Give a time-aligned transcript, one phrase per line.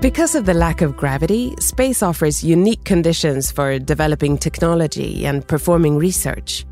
[0.00, 5.98] Because of the lack of gravity, space offers unique conditions for developing technology and performing
[5.98, 6.64] research.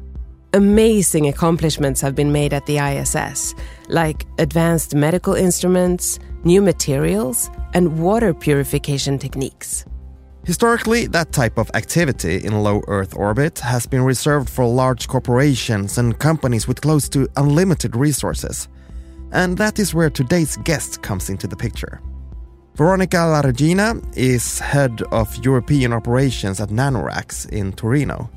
[0.55, 3.55] Amazing accomplishments have been made at the ISS,
[3.91, 9.85] like advanced medical instruments, new materials, and water purification techniques.
[10.47, 15.99] Historically, that type of activity in low Earth orbit has been reserved for large corporations
[15.99, 18.69] and companies with close to unlimited resources.
[19.33, 22.01] And that is where today's guest comes into the picture.
[22.79, 28.31] Veronica La Regina is head of European operations at Nanoracks in Torino.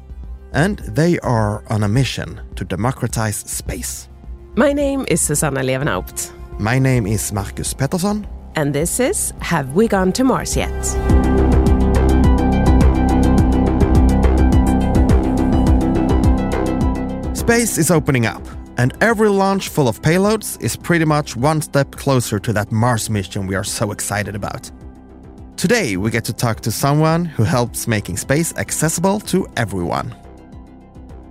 [0.52, 4.10] And they are on a mission to democratize space.
[4.56, 6.32] My name is Susanna Lewenhaupt.
[6.60, 8.26] My name is Marcus Pettersson.
[8.56, 10.86] And this is Have We Gone to Mars Yet?
[17.38, 18.42] Space is opening up,
[18.82, 23.12] and every launch full of payloads is pretty much one step closer to that Mars
[23.12, 24.72] mission we are so excited about.
[25.56, 30.16] Today, we get to talk to someone who helps making space accessible to everyone.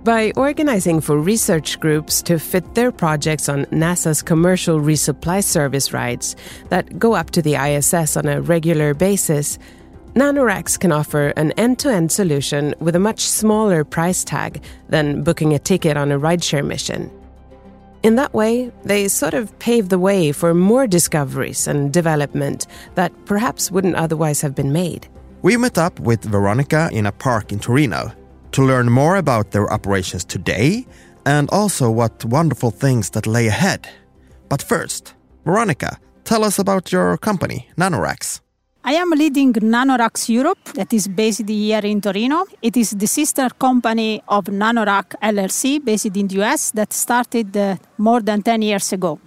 [0.05, 6.37] By organizing for research groups to fit their projects on NASA's commercial resupply service rides
[6.69, 9.59] that go up to the ISS on a regular basis,
[10.15, 15.21] Nanoracks can offer an end to end solution with a much smaller price tag than
[15.23, 17.11] booking a ticket on a rideshare mission.
[18.03, 23.11] In that way, they sort of pave the way for more discoveries and development that
[23.25, 25.07] perhaps wouldn't otherwise have been made.
[25.43, 28.11] We met up with Veronica in a park in Torino
[28.53, 30.85] to learn more about their operations today
[31.25, 33.87] and also what wonderful things that lay ahead.
[34.49, 35.13] But first,
[35.45, 38.41] Veronica, tell us about your company, Nanoracks.
[38.83, 42.45] I am leading Nanoracks Europe, that is based here in Torino.
[42.63, 47.75] It is the sister company of Nanorack LLC, based in the US, that started uh,
[47.99, 49.19] more than 10 years ago.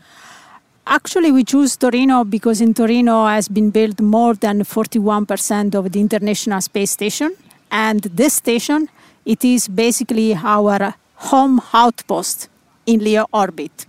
[0.84, 6.00] Actually, we choose Torino because in Torino has been built more than 41% of the
[6.00, 7.32] International Space Station,
[7.70, 8.88] and this station
[9.24, 12.48] it is basically our home outpost
[12.86, 13.86] in LEO orbit.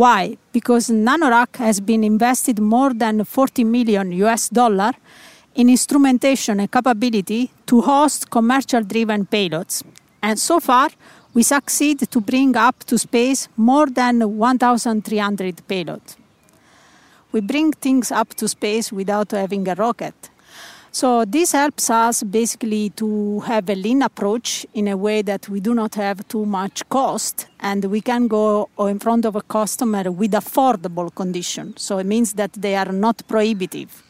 [0.00, 0.38] Why?
[0.50, 4.92] Because Nanorack has been invested more than 40 million US dollar
[5.54, 9.82] in instrumentation and capability to host commercial driven payloads.
[10.22, 10.88] And so far,
[11.34, 16.16] we succeed to bring up to space more than 1,300 payloads.
[17.32, 20.29] We bring things up to space without having a rocket.
[20.92, 25.60] So this helps us basically to have a lean approach in a way that we
[25.60, 30.10] do not have too much cost and we can go in front of a customer
[30.10, 31.80] with affordable conditions.
[31.80, 34.02] So it means that they are not prohibitive.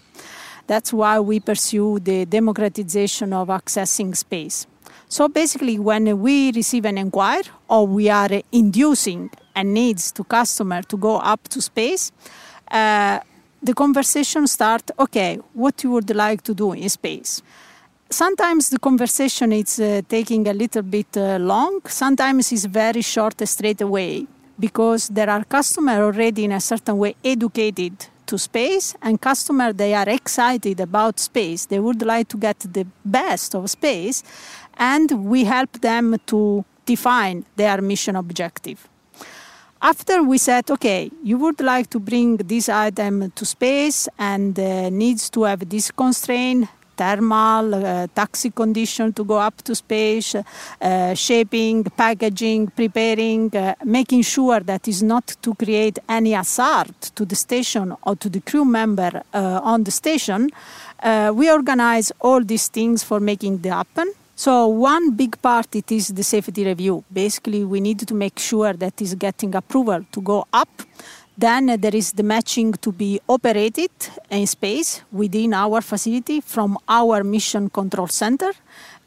[0.67, 4.67] That's why we pursue the democratization of accessing space.
[5.09, 10.83] So basically, when we receive an inquiry or we are inducing a needs to customer
[10.83, 12.13] to go up to space,
[12.71, 13.19] uh,
[13.63, 17.43] the conversation start okay what you would like to do in space.
[18.09, 21.81] Sometimes the conversation is uh, taking a little bit uh, long.
[21.87, 24.27] Sometimes it's very short straight away
[24.59, 29.95] because there are customers already in a certain way educated to space and customers they
[29.95, 31.67] are excited about space.
[31.67, 34.23] They would like to get the best of space
[34.77, 38.89] and we help them to define their mission objective
[39.83, 44.91] after we said, okay, you would like to bring this item to space and uh,
[44.91, 51.15] needs to have this constraint, thermal, uh, taxi condition to go up to space, uh,
[51.15, 57.35] shaping, packaging, preparing, uh, making sure that is not to create any hazard to the
[57.35, 60.51] station or to the crew member uh, on the station.
[61.03, 64.13] Uh, we organize all these things for making it happen.
[64.41, 67.05] So one big part it is the safety review.
[67.13, 70.71] Basically, we need to make sure that is getting approval to go up.
[71.37, 73.91] Then there is the matching to be operated
[74.31, 78.53] in space within our facility from our mission control center.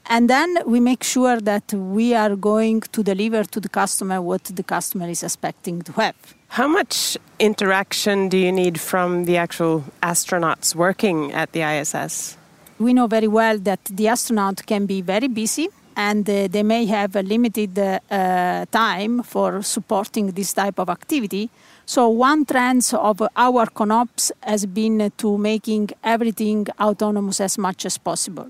[0.05, 4.43] And then we make sure that we are going to deliver to the customer what
[4.43, 6.15] the customer is expecting to have.
[6.49, 12.37] How much interaction do you need from the actual astronauts working at the ISS?
[12.83, 16.85] We know very well that the astronaut can be very busy and uh, they may
[16.85, 21.49] have a limited uh, time for supporting this type of activity.
[21.85, 27.97] So one trend of our ConOps has been to making everything autonomous as much as
[27.97, 28.49] possible.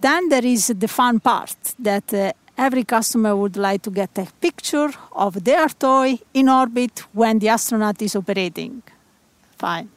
[0.00, 4.26] Then there is the fun part that uh, every customer would like to get a
[4.40, 8.82] picture of their toy in orbit when the astronaut is operating.
[9.58, 9.90] Fine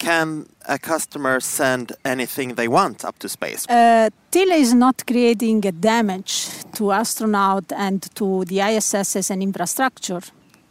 [0.00, 3.66] can a customer send anything they want up to space?
[3.68, 10.22] Uh, is not creating a damage to astronaut and to the ISS as an infrastructure.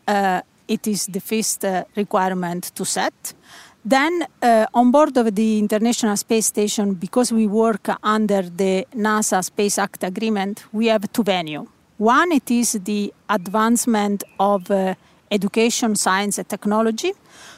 [0.07, 3.33] Uh, it is the first uh, requirement to set.
[3.85, 9.43] Then, uh, on board of the International Space Station, because we work under the NASA
[9.43, 11.67] Space Act Agreement, we have two venues.
[11.97, 14.95] One, it is the advancement of uh,
[15.31, 17.13] education, science, and technology.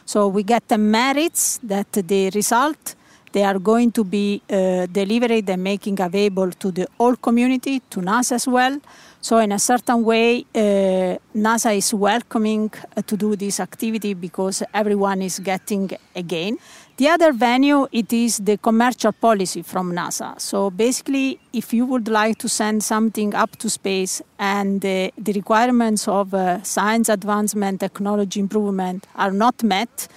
[0.05, 2.95] So we get the merits that the result
[3.31, 8.01] they are going to be uh, delivered and making available to the whole community, to
[8.01, 8.79] NASA as well.
[9.21, 14.63] So in a certain way, uh, NASA is welcoming uh, to do this activity because
[14.73, 16.57] everyone is getting a gain.
[16.97, 20.39] The other venue, it is the commercial policy from NASA.
[20.39, 25.33] So basically, if you would like to send something up to space and uh, the
[25.33, 30.07] requirements of uh, science advancement, technology improvement are not met,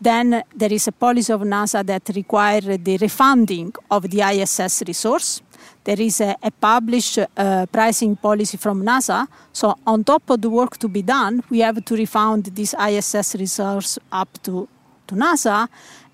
[0.00, 5.42] then there is a policy of NASA that requires the refunding of the ISS resource.
[5.84, 9.26] There is a, a published uh, pricing policy from NASA.
[9.52, 13.34] So, on top of the work to be done, we have to refund this ISS
[13.34, 14.68] resource up to,
[15.08, 15.68] to NASA,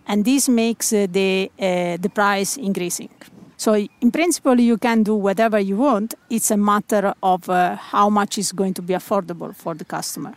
[0.06, 3.10] and this makes uh, the, uh, the price increasing.
[3.58, 6.14] So, in principle, you can do whatever you want.
[6.28, 10.34] It's a matter of uh, how much is going to be affordable for the customer.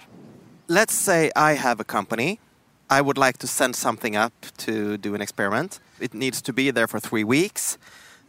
[0.67, 2.39] Let's say I have a company
[2.89, 5.79] I would like to send something up to do an experiment.
[5.99, 7.77] It needs to be there for three weeks.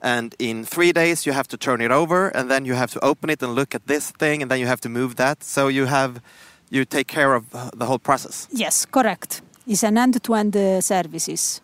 [0.03, 3.05] And in three days, you have to turn it over, and then you have to
[3.05, 5.43] open it and look at this thing, and then you have to move that.
[5.43, 6.23] So you have,
[6.71, 8.49] you take care of the whole process.
[8.51, 9.43] Yes, correct.
[9.71, 11.61] It's an end-to-end uh, services.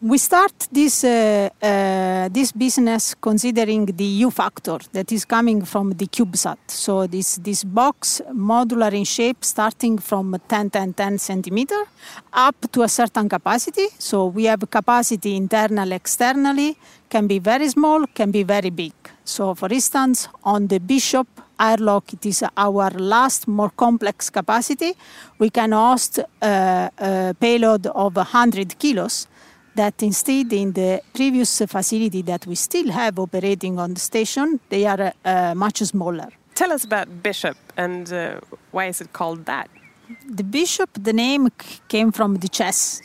[0.00, 5.90] We start this, uh, uh, this business considering the U factor that is coming from
[5.92, 6.56] the CubeSat.
[6.68, 11.84] So this, this box, modular in shape, starting from 10, 10, 10 centimeter
[12.32, 13.88] up to a certain capacity.
[13.98, 16.78] So we have capacity internally, externally,
[17.10, 18.94] can be very small, can be very big.
[19.24, 21.26] So for instance, on the Bishop
[21.58, 24.94] airlock, it is our last more complex capacity.
[25.38, 29.26] We can host a, a payload of 100 kilos
[29.74, 34.86] that instead in the previous facility that we still have operating on the station, they
[34.86, 36.28] are uh, much smaller.
[36.54, 38.40] Tell us about Bishop and uh,
[38.70, 39.68] why is it called that?
[40.28, 41.48] The Bishop, the name
[41.88, 43.00] came from the chess.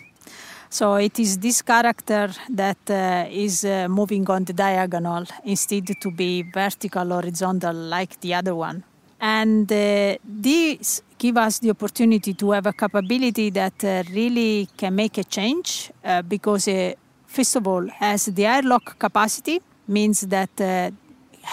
[0.69, 6.12] So it is this character that uh, is uh, moving on the diagonal instead to
[6.12, 8.83] be vertical horizontal like the other one.
[9.19, 14.95] And uh, this give us the opportunity to have a capability that uh, really can
[14.95, 16.94] make a change uh, because, uh,
[17.25, 20.94] first of all, has the airlock capacity, means that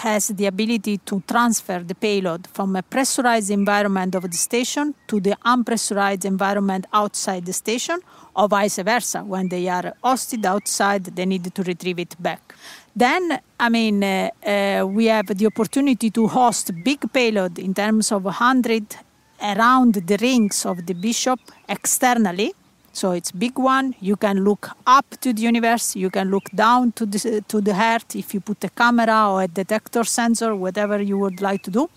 [0.03, 5.19] has the ability to transfer the payload from a pressurized environment of the station to
[5.19, 7.99] the unpressurized environment outside the station,
[8.35, 9.23] or vice versa.
[9.23, 12.53] When they are hosted outside, they need to retrieve it back.
[12.95, 18.11] Then, I mean, uh, uh, we have the opportunity to host big payload in terms
[18.11, 18.95] of 100
[19.41, 22.53] around the rings of the bishop externally.
[22.97, 23.93] So it's big one.
[24.01, 25.95] You can look up to the universe.
[25.95, 29.43] You can look down to the to the earth if you put a camera or
[29.43, 31.89] a detector sensor, whatever you would like to do.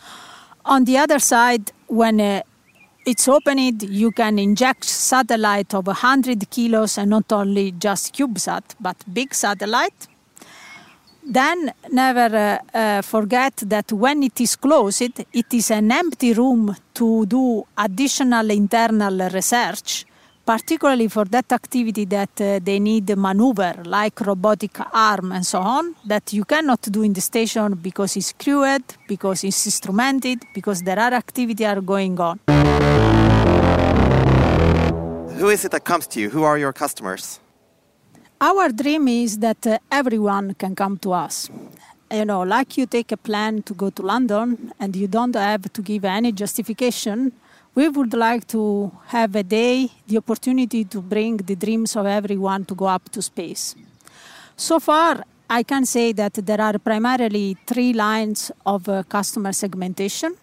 [0.65, 2.43] On the other side, when uh,
[3.07, 8.97] it's opened, you can inject satellite of 100 kilos and not only just CubeSat, but
[9.11, 10.07] big satellite
[11.23, 16.75] then never uh, uh, forget that when it is closed, it is an empty room
[16.95, 20.07] to do additional internal research,
[20.45, 25.95] particularly for that activity that uh, they need maneuver, like robotic arm and so on,
[26.07, 30.99] that you cannot do in the station because it's crewed, because it's instrumented, because there
[30.99, 32.41] are activities are going on.
[35.39, 36.29] Who is it that comes to you?
[36.31, 37.41] Who are your customers?
[38.41, 41.51] Our dream is that uh, everyone can come to us.
[42.11, 45.73] You know, like you take a plan to go to London and you don't have
[45.73, 47.33] to give any justification.
[47.75, 52.65] We would like to have a day, the opportunity to bring the dreams of everyone
[52.65, 53.77] to go up to space.
[54.57, 60.35] So far, I can say that there are primarily three lines of uh, customer segmentation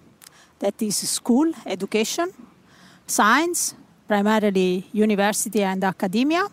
[0.59, 2.31] that is school, education,
[3.05, 3.75] science,
[4.07, 6.47] primarily university and academia,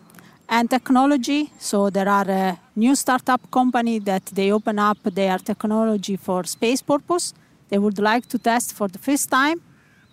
[0.47, 1.51] and technology.
[1.57, 6.81] So there are a new startup company that they open up their technology for space
[6.81, 7.33] purpose.
[7.69, 9.61] They would like to test for the first time,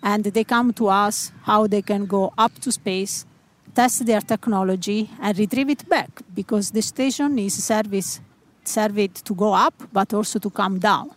[0.03, 3.25] and they come to us how they can go up to space,
[3.73, 8.19] test their technology, and retrieve it back because the station is service
[8.65, 11.09] served to go up, but also to come down.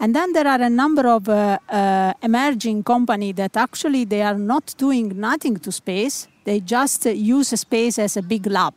[0.00, 4.38] And then there are a number of uh, uh, emerging companies that actually they are
[4.38, 6.26] not doing nothing to space.
[6.44, 8.74] They just use space as a big lab.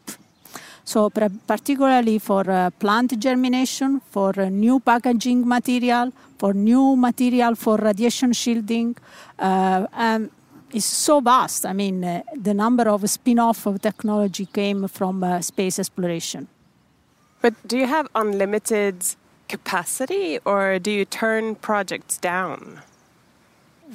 [0.85, 7.77] So particularly for uh, plant germination, for uh, new packaging material, for new material for
[7.77, 8.95] radiation shielding,
[9.39, 10.29] uh, um,
[10.73, 11.65] is so vast.
[11.65, 16.47] I mean, uh, the number of spin-off of technology came from uh, space exploration.
[17.41, 19.05] But do you have unlimited
[19.47, 22.81] capacity, or do you turn projects down?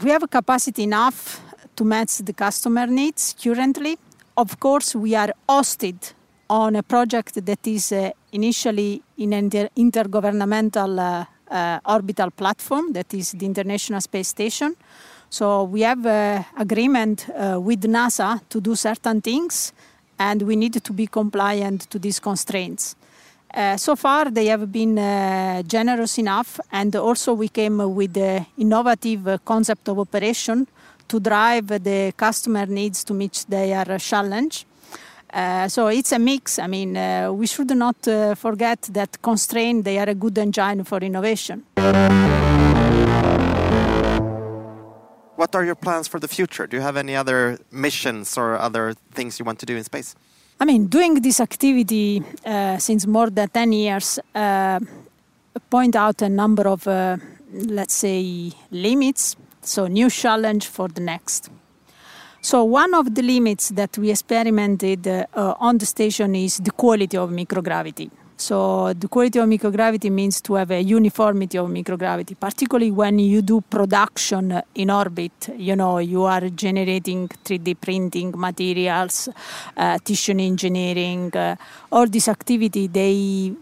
[0.02, 1.40] We have capacity enough
[1.76, 3.99] to match the customer needs currently.
[4.37, 6.12] Of course, we are hosted
[6.50, 12.93] on a project that is uh, initially in an inter- intergovernmental uh, uh, orbital platform,
[12.93, 14.75] that is the International Space Station.
[15.31, 19.73] So we have an agreement uh, with NASA to do certain things,
[20.19, 22.97] and we need to be compliant to these constraints.
[23.52, 28.45] Uh, so far, they have been uh, generous enough, and also we came with the
[28.57, 30.67] innovative concept of operation
[31.09, 34.67] to drive the customer needs to meet their challenge.
[35.33, 36.59] Uh, so it's a mix.
[36.59, 40.85] I mean, uh, we should not uh, forget that constraint they are a good engine
[40.85, 41.65] for innovation.
[45.37, 46.67] What are your plans for the future?
[46.67, 50.17] Do you have any other missions or other things you want to do in space?
[50.61, 54.81] I mean, doing this activity uh, since more than 10 years uh,
[55.71, 57.19] point out a number of, uh,
[57.53, 59.37] let's say, limits.
[59.63, 61.51] So, new challenge for the next.
[62.49, 65.26] So, one of the limits that we experimented uh,
[65.61, 68.11] on the station is the quality of microgravity.
[68.38, 73.43] So the quality of microgravity means to have a uniformity of microgravity, particularly when you
[73.43, 75.50] do production in orbit.
[75.59, 79.28] You know, you are generating 3D printing materials,
[79.76, 81.57] uh, tissue engineering, uh,
[81.93, 83.52] all this activity, they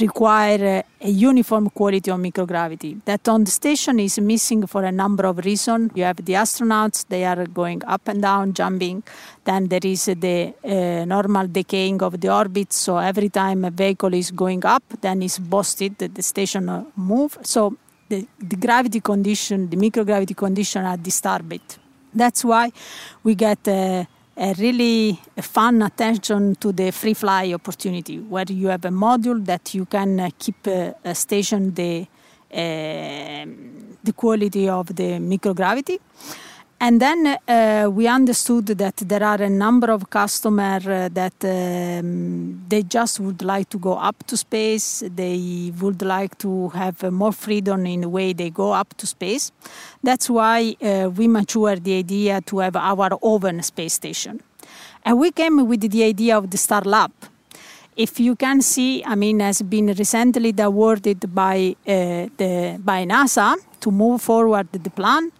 [0.00, 3.00] require a uniform quality of microgravity.
[3.04, 5.92] That on the station is missing for a number of reasons.
[5.94, 9.02] You have the astronauts, they are going up and down, jumping.
[9.44, 12.72] Then there is the uh, normal decaying of the orbit.
[12.72, 17.38] So every time a vehicle is going up, then it's boosted, the station uh, move.
[17.42, 17.76] So
[18.08, 21.78] the, the gravity condition, the microgravity condition are disturbed.
[22.14, 22.70] That's why
[23.22, 24.04] we get uh,
[24.36, 29.74] a really fun attention to the free fly opportunity where you have a module that
[29.74, 32.06] you can uh, keep uh, station the
[32.52, 33.46] uh,
[34.02, 35.98] the quality of the microgravity
[36.84, 42.62] and then uh, we understood that there are a number of customers uh, that um,
[42.68, 45.02] they just would like to go up to space.
[45.16, 49.50] They would like to have more freedom in the way they go up to space.
[50.02, 54.42] That's why uh, we matured the idea to have our own space station.
[55.06, 57.12] And we came with the idea of the Starlab.
[57.96, 63.56] If you can see, I mean, has been recently awarded by uh, the by NASA
[63.80, 65.32] to move forward the plan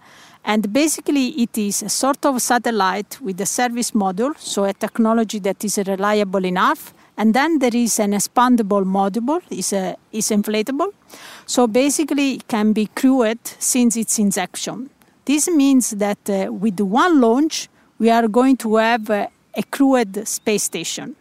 [0.44, 5.38] and basically, it is a sort of satellite with a service module, so a technology
[5.38, 6.92] that is reliable enough.
[7.16, 10.92] And then there is an expandable module, is a is inflatable.
[11.46, 14.90] So basically, it can be crewed since its injection.
[15.24, 20.28] This means that uh, with one launch, we are going to have uh, a crewed
[20.28, 21.16] space station.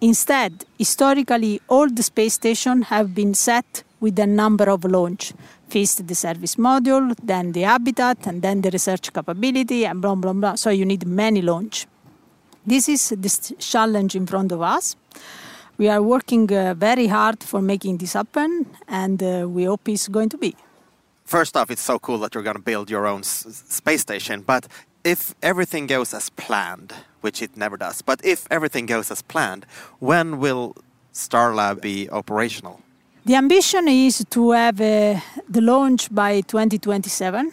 [0.00, 5.32] Instead, historically, all the space stations have been set with a number of launch.
[5.70, 10.32] First the service module, then the habitat, and then the research capability, and blah, blah,
[10.32, 10.54] blah.
[10.54, 11.86] So you need many launch.
[12.66, 14.96] This is the challenge in front of us.
[15.78, 20.08] We are working uh, very hard for making this happen, and uh, we hope it's
[20.08, 20.56] going to be.
[21.24, 24.66] First off, it's so cool that you're going to build your own space station, but
[25.04, 29.66] if everything goes as planned, which it never does, but if everything goes as planned,
[29.98, 30.74] when will
[31.12, 32.80] Starlab be operational?
[33.28, 35.20] The ambition is to have uh,
[35.50, 37.52] the launch by 2027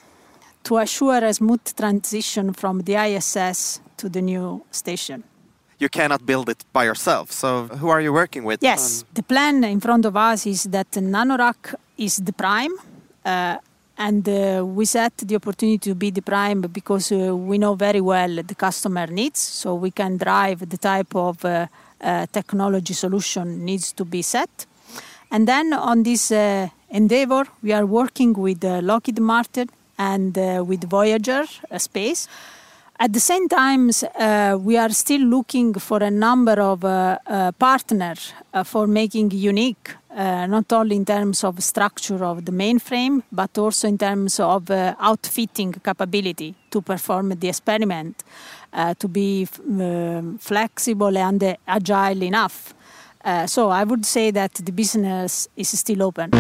[0.63, 5.25] to assure a smooth transition from the ISS to the new station.
[5.77, 8.63] You cannot build it by yourself, so who are you working with?
[8.63, 12.71] Yes, the plan in front of us is that Nanoracks is the prime.
[13.25, 13.57] Uh,
[13.97, 17.99] and uh, we set the opportunity to be the prime because uh, we know very
[17.99, 21.67] well the customer needs, so we can drive the type of uh,
[21.99, 24.67] uh, technology solution needs to be set.
[25.31, 30.63] And then on this uh, endeavor, we are working with uh, Lockheed Martin and uh,
[30.65, 31.45] with Voyager
[31.77, 32.27] Space.
[32.97, 37.51] At the same time, uh, we are still looking for a number of uh, uh,
[37.51, 43.89] partners for making unique, not only in terms of structure of the mainframe, but also
[43.89, 48.23] in terms of outfitting capability to perform the experiment,
[48.97, 49.45] to be
[50.39, 52.74] flexible and agile enough
[53.25, 56.33] uh, so I would say that the business is still open.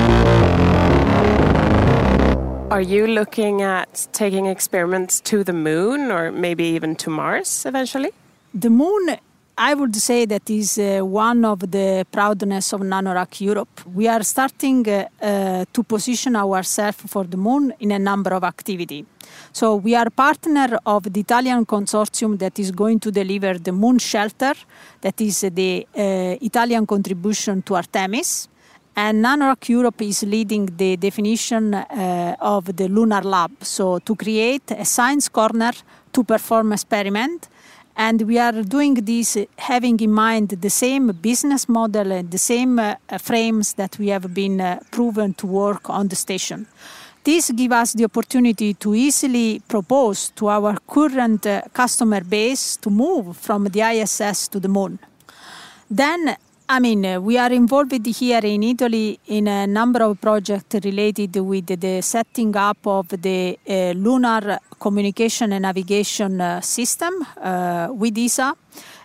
[2.71, 8.11] Are you looking at taking experiments to the moon or maybe even to Mars eventually?
[8.53, 9.17] The moon
[9.57, 13.85] I would say that is uh, one of the proudness of NanoRack Europe.
[13.85, 18.43] We are starting uh, uh, to position ourselves for the moon in a number of
[18.43, 19.05] activity.
[19.53, 23.97] So we are partner of the Italian consortium that is going to deliver the moon
[23.97, 24.55] shelter,
[24.99, 28.49] that is the uh, Italian contribution to Artemis.
[28.97, 34.71] And NanoRack Europe is leading the definition uh, of the Lunar Lab, so to create
[34.71, 35.71] a science corner
[36.11, 37.47] to perform experiment
[37.97, 42.77] and we are doing this having in mind the same business model and the same
[42.79, 46.67] uh, frames that we have been uh, proven to work on the station.
[47.23, 52.89] This gives us the opportunity to easily propose to our current uh, customer base to
[52.89, 54.99] move from the ISS to the moon.
[55.89, 56.35] Then
[56.67, 61.35] I mean, uh, we are involved here in Italy in a number of projects related
[61.35, 68.17] with the setting up of the uh, lunar communication and navigation uh, system uh, with
[68.17, 68.55] ESA.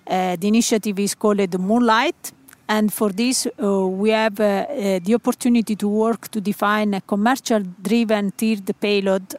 [0.07, 2.33] Uh, the initiative is called Moonlight.
[2.71, 8.31] And for this, uh, we have the opportunity to work to define a commercial driven
[8.31, 9.35] tiered payload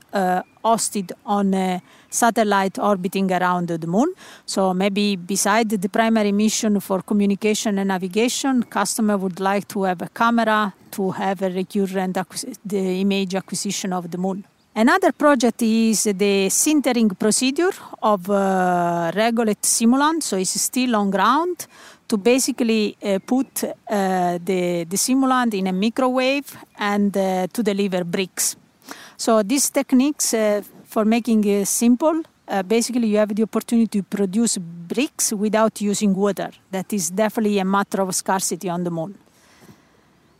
[0.62, 4.14] hosted on a satellite orbiting around the moon.
[4.46, 10.02] So maybe beside the primary mission for communication and navigation, customer would like to have
[10.02, 12.18] a camera to have a recurrent
[12.66, 14.44] the image acquisition of the moon.
[14.74, 21.68] Another project is the sintering procedure of uh, regolith simulant, so it's still on ground
[22.12, 28.04] to basically uh, put uh, the, the simulant in a microwave and uh, to deliver
[28.04, 28.58] bricks.
[29.16, 34.04] So these techniques uh, for making it simple, uh, basically you have the opportunity to
[34.04, 36.52] produce bricks without using water.
[36.70, 39.18] That is definitely a matter of scarcity on the moon.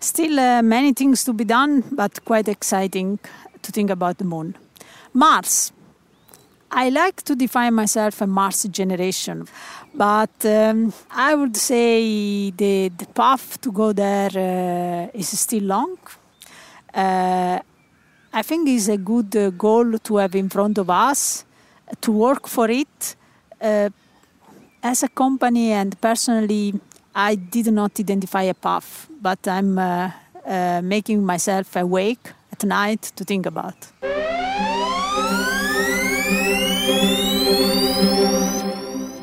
[0.02, 3.18] Still uh, many things to be done, but quite exciting
[3.62, 4.58] to think about the moon.
[5.14, 5.72] Mars.
[6.74, 9.46] I like to define myself a Mars generation,
[9.94, 15.98] but um, I would say the, the path to go there uh, is still long.
[16.94, 17.60] Uh,
[18.34, 21.46] I think it's a good uh, goal to have in front of us
[22.00, 23.16] to work for it.
[23.62, 23.90] Uh,
[24.82, 26.74] as a company and personally,
[27.14, 30.12] I did not identify a path, but I'm uh,
[30.46, 33.76] uh making myself awake at night to think about.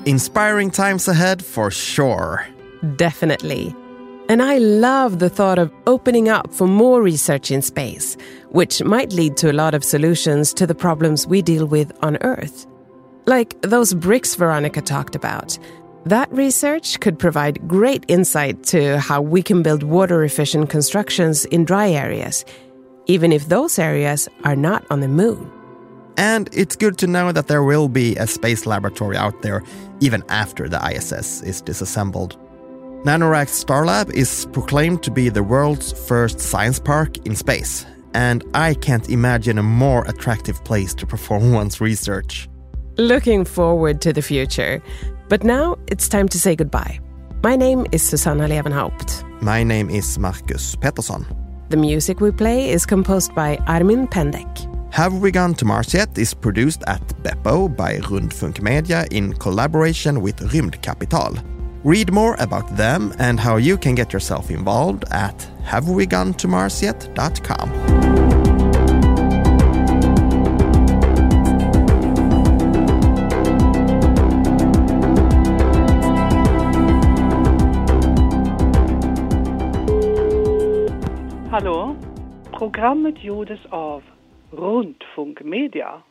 [0.09, 2.47] Inspiring times ahead for sure.
[2.97, 3.77] Definitely.
[4.31, 8.17] And I love the thought of opening up for more research in space,
[8.49, 12.17] which might lead to a lot of solutions to the problems we deal with on
[12.23, 12.67] Earth.
[13.27, 15.59] Like those bricks Veronica talked about.
[16.07, 21.67] That research could provide great insight to how we can build water efficient constructions in
[21.67, 22.47] dry areas,
[23.09, 25.53] even if those areas are not on the moon.
[26.19, 29.63] And it's good to know that there will be a space laboratory out there
[30.01, 32.37] even after the ISS is disassembled.
[33.05, 38.75] NanoRack Starlab is proclaimed to be the world's first science park in space, and I
[38.75, 42.49] can't imagine a more attractive place to perform one's research.
[42.97, 44.83] Looking forward to the future.
[45.29, 46.99] But now it's time to say goodbye.
[47.45, 49.23] My name is Susanna Lewenhaupt.
[49.41, 51.25] My name is Marcus Pettersson.
[51.69, 54.68] The music we play is composed by Armin Pendek.
[54.91, 60.21] Have We Gone to Mars Yet is produced at Beppo by Rundfunk Media in collaboration
[60.23, 61.41] with Rymdkapital.
[61.85, 67.69] Read more about them and how you can get yourself involved at havewegonetomarsyet.com.
[81.51, 81.97] Hallo,
[82.51, 84.03] Programmet gjordes av
[84.53, 86.03] Rundfunk Media